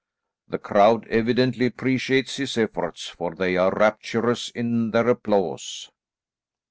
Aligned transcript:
The 0.47 0.57
crowd 0.57 1.05
evidently 1.09 1.67
appreciates 1.67 2.37
his 2.37 2.57
efforts, 2.57 3.07
for 3.07 3.35
they 3.35 3.55
are 3.55 3.71
rapturous 3.71 4.49
in 4.49 4.89
their 4.89 5.07
applause." 5.09 5.91